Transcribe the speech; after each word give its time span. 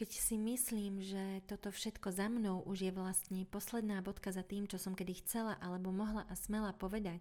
Keď 0.00 0.16
si 0.16 0.40
myslím, 0.40 1.04
že 1.04 1.44
toto 1.44 1.68
všetko 1.68 2.08
za 2.08 2.32
mnou 2.32 2.64
už 2.64 2.88
je 2.88 2.92
vlastne 2.96 3.44
posledná 3.44 4.00
bodka 4.00 4.32
za 4.32 4.40
tým, 4.40 4.64
čo 4.64 4.80
som 4.80 4.96
kedy 4.96 5.20
chcela 5.20 5.60
alebo 5.60 5.92
mohla 5.92 6.24
a 6.24 6.32
smela 6.40 6.72
povedať, 6.72 7.20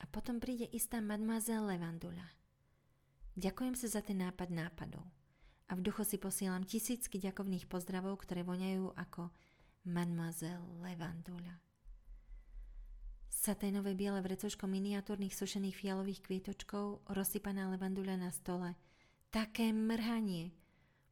a 0.00 0.08
potom 0.08 0.40
príde 0.40 0.64
istá 0.72 1.04
mademoiselle 1.04 1.76
Levandula. 1.76 2.24
Ďakujem 3.36 3.76
sa 3.76 3.92
za 3.92 4.00
ten 4.00 4.24
nápad 4.24 4.48
nápadov. 4.48 5.04
A 5.68 5.76
v 5.76 5.84
duchu 5.84 6.08
si 6.08 6.16
posielam 6.16 6.64
tisícky 6.64 7.20
ďakovných 7.20 7.68
pozdravov, 7.68 8.24
ktoré 8.24 8.48
voňajú 8.48 8.96
ako 8.96 9.28
mademoiselle 9.84 10.64
Levandula. 10.88 11.60
Saténové 13.28 13.92
biele 13.92 14.24
vrecoško 14.24 14.64
miniatúrnych 14.64 15.36
sušených 15.36 15.76
fialových 15.84 16.24
kvietočkov, 16.24 17.12
rozsypaná 17.12 17.68
levandula 17.76 18.16
na 18.16 18.32
stole. 18.32 18.72
Také 19.28 19.68
mrhanie– 19.68 20.56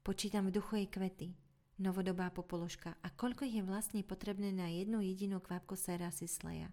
Počítam 0.04 0.52
v 0.52 0.60
duchu 0.60 0.84
jej 0.84 0.88
kvety, 0.92 1.32
novodobá 1.80 2.28
popoluška 2.28 2.92
a 3.00 3.08
koľko 3.08 3.48
ich 3.48 3.56
je 3.56 3.64
vlastne 3.64 4.04
potrebné 4.04 4.52
na 4.52 4.68
jednu 4.68 5.00
jedinú 5.00 5.40
kvapku 5.40 5.80
séra 5.80 6.12
Sisleja. 6.12 6.68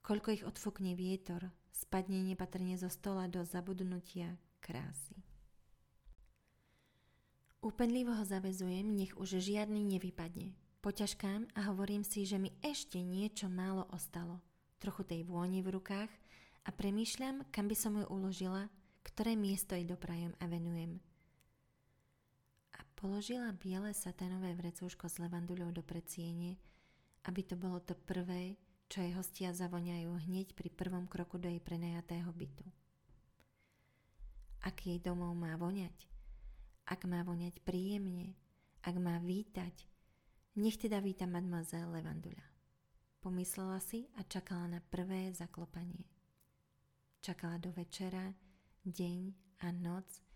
Koľko 0.00 0.28
ich 0.32 0.44
odfúkne 0.48 0.96
vietor, 0.96 1.52
spadne 1.68 2.24
nepatrne 2.24 2.80
zo 2.80 2.88
stola 2.88 3.28
do 3.28 3.44
zabudnutia 3.44 4.40
krásy. 4.64 5.20
Úpenlivo 7.60 8.16
ho 8.16 8.24
zavezujem, 8.24 8.88
nech 8.88 9.12
už 9.20 9.36
žiadny 9.36 9.84
nevypadne. 9.84 10.56
Poťažkám 10.80 11.44
a 11.52 11.68
hovorím 11.68 12.08
si, 12.08 12.24
že 12.24 12.40
mi 12.40 12.56
ešte 12.64 13.04
niečo 13.04 13.52
málo 13.52 13.84
ostalo. 13.92 14.40
Trochu 14.80 15.04
tej 15.04 15.28
vôni 15.28 15.60
v 15.60 15.76
rukách 15.76 16.08
a 16.64 16.72
premýšľam, 16.72 17.52
kam 17.52 17.68
by 17.68 17.76
som 17.76 18.00
ju 18.00 18.08
uložila, 18.08 18.72
ktoré 19.04 19.36
miesto 19.36 19.76
jej 19.76 19.84
doprajem 19.84 20.32
a 20.40 20.48
venujem– 20.48 20.96
položila 23.00 23.56
biele 23.56 23.96
satanové 23.96 24.52
vrecúško 24.52 25.08
s 25.08 25.16
levanduľou 25.16 25.72
do 25.72 25.80
predsiene, 25.80 26.60
aby 27.24 27.40
to 27.40 27.56
bolo 27.56 27.80
to 27.80 27.96
prvé, 27.96 28.60
čo 28.92 29.00
jej 29.00 29.16
hostia 29.16 29.56
zavoňajú 29.56 30.28
hneď 30.28 30.52
pri 30.52 30.68
prvom 30.68 31.08
kroku 31.08 31.40
do 31.40 31.48
jej 31.48 31.64
prenajatého 31.64 32.28
bytu. 32.28 32.68
Ak 34.60 34.84
jej 34.84 35.00
domov 35.00 35.32
má 35.32 35.56
voňať, 35.56 35.96
ak 36.84 37.08
má 37.08 37.24
voňať 37.24 37.64
príjemne, 37.64 38.36
ak 38.84 38.92
má 39.00 39.16
vítať, 39.16 39.72
nech 40.60 40.76
teda 40.76 41.00
víta 41.00 41.24
mademoiselle 41.24 41.88
Levanduľa. 41.88 42.44
Pomyslela 43.24 43.80
si 43.80 44.12
a 44.20 44.24
čakala 44.28 44.76
na 44.76 44.80
prvé 44.84 45.32
zaklopanie. 45.32 46.04
Čakala 47.24 47.56
do 47.56 47.72
večera, 47.72 48.32
deň 48.84 49.20
a 49.64 49.72
noc, 49.72 50.29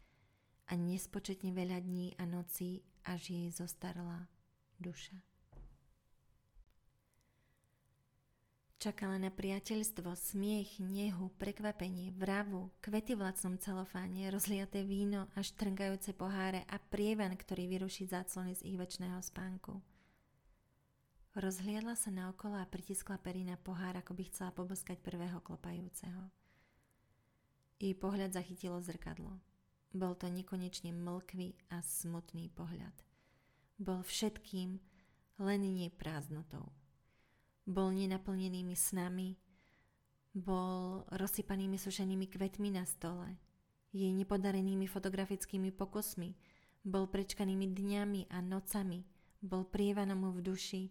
a 0.68 0.72
nespočetne 0.76 1.52
veľa 1.52 1.80
dní 1.80 2.16
a 2.16 2.24
nocí, 2.24 2.80
až 3.04 3.36
jej 3.36 3.48
zostarla 3.52 4.28
duša. 4.80 5.16
Čakala 8.84 9.16
na 9.16 9.32
priateľstvo, 9.32 10.12
smiech, 10.12 10.76
nehu, 10.76 11.32
prekvapenie, 11.40 12.12
vravu, 12.20 12.68
kvety 12.84 13.16
v 13.16 13.24
lacnom 13.24 13.56
celofáne, 13.56 14.28
rozliaté 14.28 14.84
víno 14.84 15.24
a 15.32 15.40
štrngajúce 15.40 16.12
poháre 16.12 16.68
a 16.68 16.76
prievan, 16.76 17.32
ktorý 17.32 17.64
vyruší 17.64 18.04
záclony 18.04 18.52
z 18.52 18.68
ich 18.68 18.76
väčšného 18.76 19.16
spánku. 19.24 19.80
Rozhliadla 21.32 21.96
sa 21.96 22.12
naokolo 22.12 22.60
a 22.60 22.68
pritiskla 22.68 23.16
pery 23.16 23.40
na 23.40 23.56
pohár, 23.56 23.96
ako 23.96 24.12
by 24.12 24.22
chcela 24.28 24.52
poboskať 24.52 25.00
prvého 25.00 25.40
klopajúceho. 25.40 26.28
Jej 27.80 27.96
pohľad 27.96 28.36
zachytilo 28.36 28.84
zrkadlo. 28.84 29.40
Bol 29.94 30.18
to 30.18 30.26
nekonečne 30.26 30.90
mlkvý 30.90 31.54
a 31.70 31.78
smutný 31.78 32.50
pohľad. 32.50 32.94
Bol 33.78 34.02
všetkým, 34.02 34.82
len 35.38 35.60
nie 35.62 35.86
prázdnotou. 35.86 36.74
Bol 37.62 37.94
nenaplnenými 37.94 38.74
snami, 38.74 39.38
bol 40.34 41.06
rozsypanými 41.14 41.78
sušenými 41.78 42.26
kvetmi 42.26 42.74
na 42.74 42.82
stole, 42.82 43.38
jej 43.94 44.10
nepodarenými 44.10 44.90
fotografickými 44.90 45.70
pokusmi, 45.70 46.34
bol 46.82 47.06
prečkanými 47.06 47.70
dňami 47.70 48.34
a 48.34 48.42
nocami, 48.42 49.06
bol 49.38 49.62
prievanom 49.62 50.34
v 50.34 50.42
duši, 50.42 50.82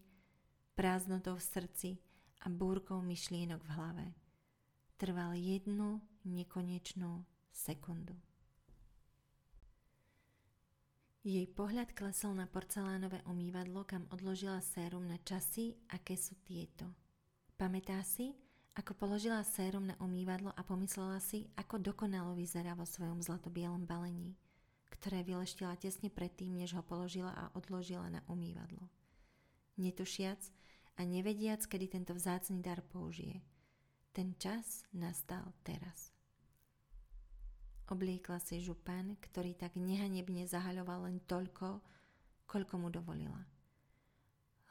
prázdnotou 0.74 1.36
v 1.36 1.44
srdci 1.44 1.90
a 2.42 2.50
búrkou 2.50 3.04
myšlienok 3.04 3.62
v 3.62 3.74
hlave. 3.76 4.08
Trval 4.96 5.36
jednu 5.36 6.00
nekonečnú 6.24 7.28
sekundu. 7.52 8.16
Jej 11.24 11.48
pohľad 11.56 11.96
klesol 11.96 12.36
na 12.36 12.52
porcelánové 12.52 13.24
umývadlo, 13.24 13.88
kam 13.88 14.04
odložila 14.12 14.60
sérum 14.60 15.08
na 15.08 15.16
časy, 15.24 15.72
aké 15.88 16.20
sú 16.20 16.36
tieto. 16.44 16.84
Pamätá 17.56 17.96
si, 18.04 18.36
ako 18.76 18.92
položila 18.92 19.40
sérum 19.48 19.88
na 19.88 19.96
umývadlo 20.04 20.52
a 20.52 20.62
pomyslela 20.68 21.24
si, 21.24 21.48
ako 21.56 21.80
dokonalo 21.80 22.36
vyzerá 22.36 22.76
vo 22.76 22.84
svojom 22.84 23.24
zlatobielom 23.24 23.88
balení, 23.88 24.36
ktoré 24.92 25.24
vyleštila 25.24 25.80
tesne 25.80 26.12
predtým, 26.12 26.60
než 26.60 26.76
ho 26.76 26.84
položila 26.84 27.32
a 27.32 27.56
odložila 27.56 28.12
na 28.12 28.20
umývadlo. 28.28 28.84
Netušiac 29.80 30.44
a 31.00 31.08
nevediac, 31.08 31.64
kedy 31.64 31.88
tento 31.88 32.12
vzácný 32.12 32.60
dar 32.60 32.84
použije. 32.84 33.40
Ten 34.12 34.36
čas 34.36 34.84
nastal 34.92 35.56
teraz. 35.64 36.13
Obliekla 37.94 38.42
si 38.42 38.58
župan, 38.58 39.14
ktorý 39.22 39.54
tak 39.54 39.78
nehanebne 39.78 40.50
zahaľoval 40.50 41.06
len 41.06 41.22
toľko, 41.30 41.78
koľko 42.50 42.74
mu 42.82 42.90
dovolila. 42.90 43.38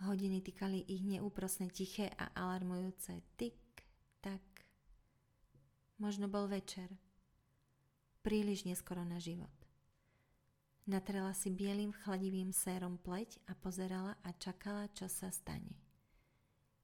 Hodiny 0.02 0.42
týkali 0.42 0.82
ich 0.90 1.06
neúprosne 1.06 1.70
tiché 1.70 2.10
a 2.18 2.34
alarmujúce 2.34 3.22
tik, 3.38 3.54
tak. 4.18 4.42
Možno 6.02 6.26
bol 6.26 6.50
večer. 6.50 6.90
Príliš 8.26 8.66
neskoro 8.66 9.06
na 9.06 9.22
život. 9.22 9.54
Natrela 10.90 11.30
si 11.30 11.54
bielým 11.54 11.94
chladivým 11.94 12.50
sérom 12.50 12.98
pleť 12.98 13.38
a 13.46 13.54
pozerala 13.54 14.18
a 14.26 14.34
čakala, 14.34 14.90
čo 14.90 15.06
sa 15.06 15.30
stane. 15.30 15.78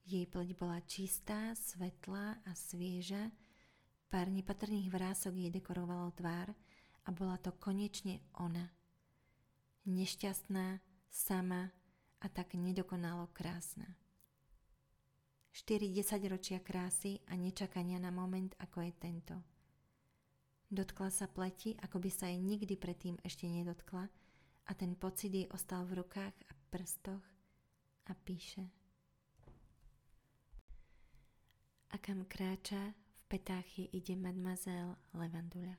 Jej 0.06 0.31
pleť 0.31 0.54
bola 0.54 0.78
čistá, 0.87 1.50
svetlá 1.59 2.38
a 2.47 2.54
svieža, 2.54 3.34
Pár 4.09 4.33
nepatrných 4.33 4.89
vrások 4.89 5.37
jej 5.37 5.53
dekorovalo 5.53 6.09
tvár 6.17 6.57
a 7.05 7.09
bola 7.13 7.37
to 7.37 7.53
konečne 7.53 8.25
ona. 8.41 8.73
Nešťastná, 9.85 10.81
sama 11.13 11.69
a 12.21 12.27
tak 12.33 12.57
nedokonalo 12.57 13.29
krásna. 13.37 13.85
4 15.53 15.93
ročia 16.29 16.61
krásy 16.61 17.21
a 17.29 17.37
nečakania 17.37 18.01
na 18.01 18.09
moment, 18.09 18.55
ako 18.57 18.85
je 18.85 18.93
tento. 18.97 19.37
Dotkla 20.69 21.09
sa 21.09 21.27
pleti, 21.29 21.77
ako 21.81 21.97
by 22.01 22.11
sa 22.13 22.29
jej 22.29 22.41
nikdy 22.41 22.77
predtým 22.77 23.17
ešte 23.25 23.49
nedotkla 23.49 24.09
a 24.69 24.71
ten 24.77 24.93
pocit 24.97 25.33
jej 25.33 25.49
ostal 25.49 25.89
v 25.89 26.05
rukách 26.05 26.37
a 26.49 26.53
prstoch 26.69 27.25
a 28.09 28.13
píše. 28.13 28.69
A 31.89 31.97
kam 31.97 32.29
kráča, 32.29 32.93
petáchy 33.28 33.93
ide 33.93 34.16
mademoiselle 34.16 34.97
Levandula. 35.12 35.77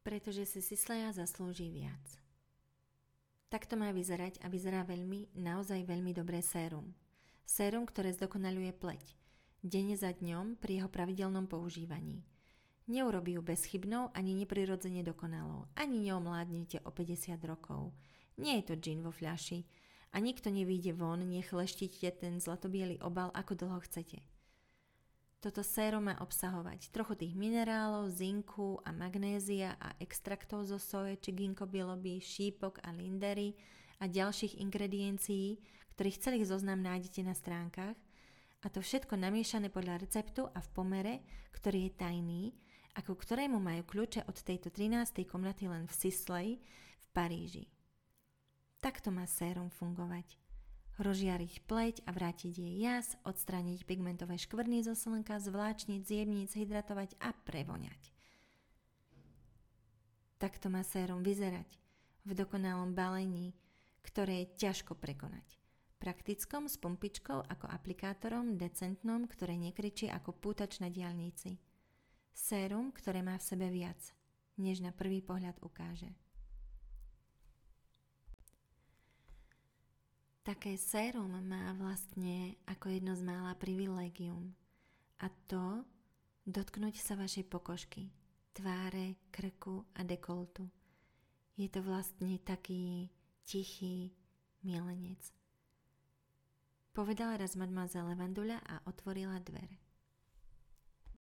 Pretože 0.00 0.48
si 0.48 0.64
Sisleja 0.64 1.12
zaslúži 1.12 1.68
viac. 1.68 2.00
Takto 3.52 3.76
má 3.76 3.92
vyzerať 3.92 4.40
a 4.42 4.48
vyzerá 4.48 4.82
veľmi, 4.82 5.36
naozaj 5.36 5.84
veľmi 5.84 6.16
dobré 6.16 6.40
sérum. 6.40 6.96
Sérum, 7.46 7.84
ktoré 7.86 8.10
zdokonaluje 8.16 8.72
pleť. 8.74 9.14
Denne 9.62 9.94
za 9.94 10.10
dňom 10.10 10.58
pri 10.58 10.82
jeho 10.82 10.88
pravidelnom 10.90 11.46
používaní. 11.46 12.24
Neurobí 12.86 13.34
ju 13.34 13.42
bezchybnou 13.42 14.14
ani 14.14 14.34
neprirodzene 14.34 15.02
dokonalou. 15.02 15.66
Ani 15.74 16.06
neomládnete 16.06 16.80
o 16.86 16.90
50 16.94 17.38
rokov. 17.44 17.90
Nie 18.38 18.62
je 18.62 18.72
to 18.72 18.74
džin 18.78 19.02
vo 19.02 19.10
fľaši. 19.10 19.66
A 20.14 20.22
nikto 20.22 20.54
nevíde 20.54 20.94
von, 20.94 21.20
nech 21.26 21.50
leštíte 21.50 22.08
ten 22.14 22.38
zlatobiely 22.38 23.02
obal, 23.02 23.34
ako 23.34 23.58
dlho 23.58 23.82
chcete. 23.82 24.35
Toto 25.46 25.62
sérum 25.62 26.10
má 26.10 26.18
obsahovať 26.18 26.90
trochu 26.90 27.14
tých 27.14 27.38
minerálov, 27.38 28.10
zinku 28.10 28.82
a 28.82 28.90
magnézia 28.90 29.78
a 29.78 29.94
extraktov 30.02 30.66
zo 30.66 30.74
soje 30.74 31.22
či 31.22 31.30
ginkgo 31.30 31.70
biloby, 31.70 32.18
šípok 32.18 32.82
a 32.82 32.90
lindery 32.90 33.54
a 34.02 34.10
ďalších 34.10 34.58
ingrediencií, 34.58 35.62
ktorých 35.94 36.18
celých 36.18 36.50
zoznam 36.50 36.82
nájdete 36.82 37.22
na 37.22 37.30
stránkach 37.30 37.94
a 38.58 38.66
to 38.66 38.82
všetko 38.82 39.14
namiešané 39.14 39.70
podľa 39.70 40.02
receptu 40.02 40.50
a 40.50 40.58
v 40.58 40.68
pomere, 40.74 41.14
ktorý 41.54 41.86
je 41.86 41.92
tajný 41.94 42.42
a 42.98 43.06
ku 43.06 43.14
ktorému 43.14 43.62
majú 43.62 43.86
kľúče 43.86 44.26
od 44.26 44.42
tejto 44.42 44.74
13. 44.74 45.22
komnaty 45.30 45.70
len 45.70 45.86
v 45.86 45.94
Sisley 45.94 46.58
v 46.98 47.06
Paríži. 47.14 47.70
Takto 48.82 49.14
má 49.14 49.30
sérum 49.30 49.70
fungovať– 49.70 50.42
rozžiariť 50.96 51.64
pleť 51.68 51.96
a 52.08 52.10
vrátiť 52.12 52.52
jej 52.56 52.74
jas, 52.80 53.16
odstrániť 53.28 53.84
pigmentové 53.84 54.40
škvrny 54.40 54.84
zo 54.84 54.96
slnka, 54.96 55.36
zvláčniť, 55.40 56.00
zjemniť, 56.04 56.48
hydratovať 56.56 57.16
a 57.20 57.36
prevoňať. 57.44 58.00
Takto 60.36 60.68
má 60.68 60.84
sérum 60.84 61.24
vyzerať 61.24 61.68
v 62.28 62.30
dokonalom 62.36 62.92
balení, 62.92 63.56
ktoré 64.04 64.44
je 64.44 64.68
ťažko 64.68 64.96
prekonať. 64.96 65.56
Praktickom 65.96 66.68
s 66.68 66.76
pumpičkou 66.76 67.40
ako 67.48 67.66
aplikátorom, 67.72 68.60
decentnom, 68.60 69.24
ktoré 69.24 69.56
nekričí 69.56 70.12
ako 70.12 70.36
pútač 70.36 70.84
na 70.84 70.92
diálnici. 70.92 71.56
Sérum, 72.36 72.92
ktoré 72.92 73.24
má 73.24 73.40
v 73.40 73.48
sebe 73.48 73.72
viac, 73.72 73.96
než 74.60 74.84
na 74.84 74.92
prvý 74.92 75.24
pohľad 75.24 75.56
ukáže. 75.64 76.25
Také 80.46 80.78
sérum 80.78 81.42
má 81.42 81.74
vlastne 81.74 82.54
ako 82.70 82.86
jedno 82.94 83.18
z 83.18 83.22
mála 83.26 83.58
privilegium. 83.58 84.54
A 85.18 85.26
to 85.50 85.82
dotknúť 86.46 87.02
sa 87.02 87.18
vašej 87.18 87.50
pokožky, 87.50 88.14
tváre, 88.54 89.18
krku 89.34 89.82
a 89.98 90.06
dekoltu. 90.06 90.70
Je 91.58 91.66
to 91.66 91.82
vlastne 91.82 92.38
taký 92.46 93.10
tichý 93.42 94.14
milenec. 94.62 95.18
Povedala 96.94 97.42
raz 97.42 97.58
mademoiselle 97.58 98.14
Levandula 98.14 98.62
a 98.62 98.86
otvorila 98.86 99.42
dvere. 99.42 99.85